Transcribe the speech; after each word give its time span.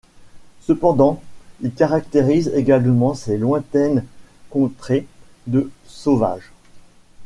Cependant 0.61 1.21
il 1.61 1.71
caractérise 1.75 2.47
également 2.55 3.13
ces 3.13 3.37
lointaines 3.37 4.03
contrées 4.49 5.05
de 5.45 5.69
sauvages. 5.85 6.51